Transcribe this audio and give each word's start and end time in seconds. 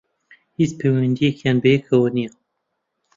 هیچ 0.57 0.71
پەیوەندییەکیان 0.79 1.57
بەیەکەوە 1.63 2.09
نییە 2.15 2.31